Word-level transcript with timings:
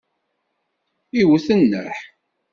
Iwet 1.21 1.47
nneḥ. 1.59 1.97